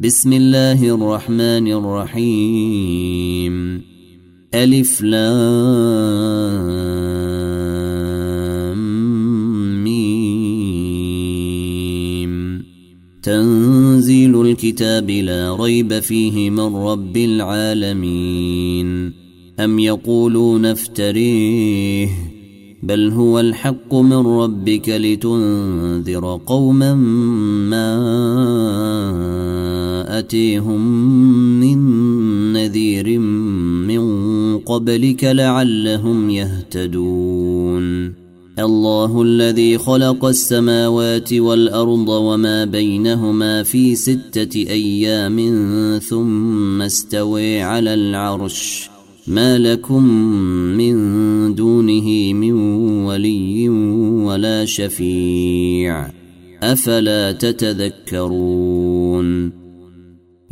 [0.00, 3.82] بسم الله الرحمن الرحيم.
[4.54, 5.24] ألف لام
[9.84, 10.24] ميم.
[13.22, 19.12] تنزيل الكتاب لا ريب فيه من رب العالمين.
[19.60, 22.08] أم يقولون افتريه.
[22.82, 26.94] بل هو الحق من ربك لتنذر قوما
[27.70, 27.94] ما
[30.04, 30.80] ياتيهم
[31.60, 31.78] من
[32.52, 34.04] نذير من
[34.58, 38.14] قبلك لعلهم يهتدون
[38.58, 45.38] الله الذي خلق السماوات والارض وما بينهما في سته أيام
[45.98, 48.90] ثم استوي على العرش
[49.26, 50.04] ما لكم
[50.76, 50.94] من
[51.54, 52.52] دونه من
[53.04, 53.68] ولي
[54.24, 56.10] ولا شفيع
[56.62, 58.93] افلا تتذكرون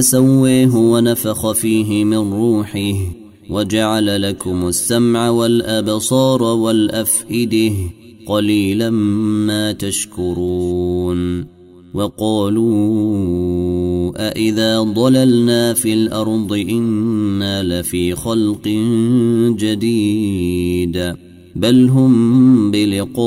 [0.00, 2.94] سويه ونفخ فيه من روحه
[3.50, 7.72] وجعل لكم السمع والأبصار والأفئدة
[8.26, 11.56] قليلا ما تشكرون.
[11.94, 13.36] وقالوا
[14.16, 18.68] أإذا ضللنا في الأرض إنا لفي خلق
[19.58, 21.14] جديد
[21.56, 23.26] بل هم بلقاء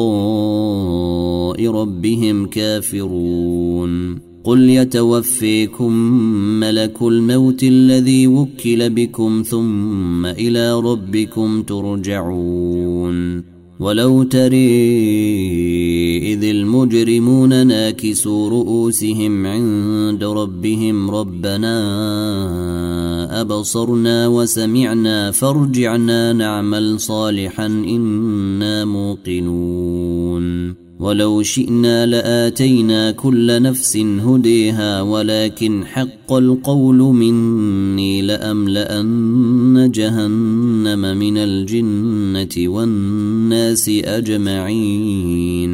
[1.67, 4.28] ربهم كافرون.
[4.43, 5.93] قل يتوفيكم
[6.59, 13.43] ملك الموت الذي وكل بكم ثم إلى ربكم ترجعون
[13.79, 14.67] ولو تري
[16.33, 21.81] اذ المجرمون ناكسوا رؤوسهم عند ربهم ربنا
[23.41, 30.49] ابصرنا وسمعنا فارجعنا نعمل صالحا أنا موقنون
[30.99, 43.89] ولو شئنا لآتينا كل نفس هديها ولكن حق القول مني لأملأن جهنم من الجنة والناس
[43.89, 45.69] أجمعين.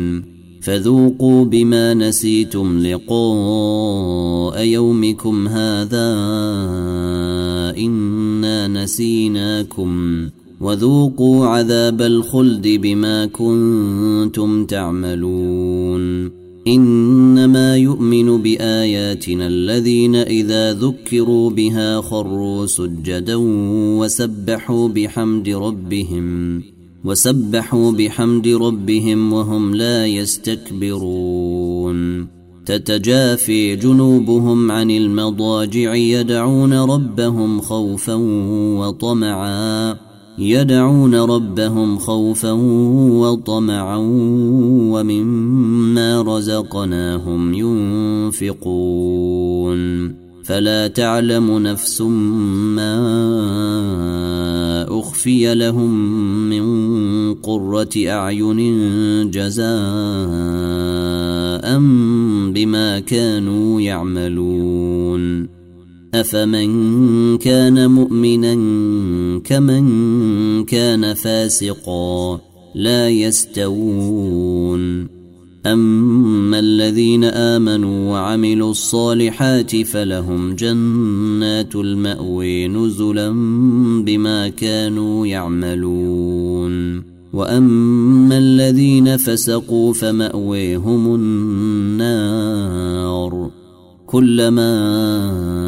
[0.61, 6.13] فذوقوا بما نسيتم لقاء يومكم هذا
[7.77, 10.29] إنا نسيناكم.
[10.65, 16.31] وذوقوا عذاب الخلد بما كنتم تعملون.
[16.67, 23.35] إنما يؤمن بآياتنا الذين إذا ذكروا بها خروا سجدا
[23.99, 26.61] وسبحوا بحمد ربهم
[27.05, 31.97] وسبحوا بحمد ربهم وهم لا يستكبرون.
[32.65, 38.13] تتجافي جنوبهم عن المضاجع يدعون ربهم خوفا
[38.79, 40.14] وطمعا.
[40.39, 42.51] يدعون ربهم خوفا
[43.21, 43.97] وطمعا
[44.91, 47.53] ومما رزقناهم
[48.41, 48.65] ينفقون.
[50.45, 52.01] فلا تعلم نفس
[52.75, 52.95] ما
[54.99, 55.91] أخفي لهم
[56.49, 59.65] من قرة أعين جزاء
[62.51, 65.54] بما كانوا يعملون.
[66.21, 68.53] أفمن كان مؤمنا
[69.39, 69.85] كمن
[70.63, 72.39] كان فاسقا
[72.75, 75.07] لا يستوون.
[75.65, 83.31] أما الذين آمنوا وعملوا الصالحات فلهم جنات الماوي نزلا
[84.05, 87.03] بما كانوا يعملون.
[87.33, 92.55] وأما الذين فسقوا فماويهم النار.
[94.05, 95.64] كلما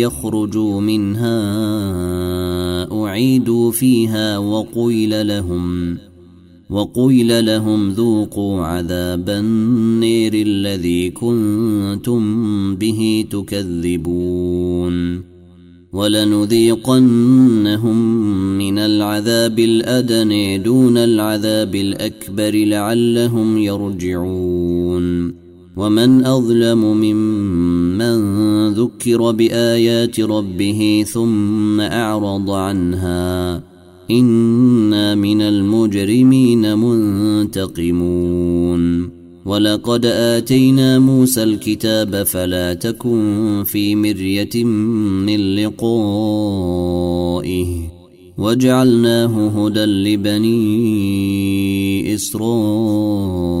[0.00, 1.36] يخرجوا منها
[3.04, 5.96] أعيدوا فيها وقيل لهم
[6.70, 12.20] وقيل لهم ذوقوا عذاب النير الذي كنتم
[12.76, 15.22] به تكذبون.
[15.92, 17.96] ولنذيقنهم
[18.58, 25.39] من العذاب الادني دون العذاب الأكبر لعلهم يرجعون.
[25.76, 28.18] ومن أظلم ممن
[28.68, 33.62] ذكر بآيات ربه ثم أعرض عنها
[34.10, 38.30] إنا من المجرمين منتقمون
[39.46, 46.80] ولقد آتينا موسى الكتاب فلا تكن في مرية من لقائه
[48.38, 50.54] وجعلناه هدى لبني
[52.14, 53.60] إسرائيل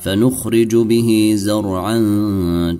[0.00, 1.98] فنخرج به زرعا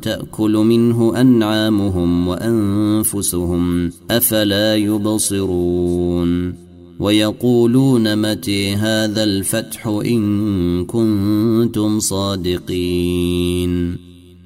[0.02, 6.54] تأكل منه أنعامهم وأنفسهم أفلا يبصرون.
[7.00, 13.96] ويقولون متى هذا الفتح إن كنتم صادقين.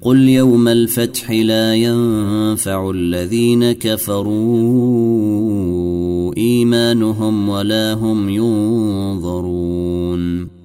[0.01, 4.75] قل يوم الفتح لا ينفع الذين كفروا
[6.37, 9.75] إيمانهم ولا هم ينظرون.